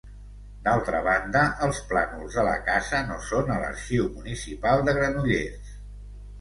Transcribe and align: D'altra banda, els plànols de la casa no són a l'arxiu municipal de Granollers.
D'altra 0.61 1.01
banda, 1.07 1.43
els 1.67 1.81
plànols 1.91 2.39
de 2.39 2.47
la 2.49 2.57
casa 2.71 3.03
no 3.11 3.21
són 3.29 3.55
a 3.55 3.61
l'arxiu 3.67 4.11
municipal 4.19 4.85
de 4.89 4.99
Granollers. 5.01 5.75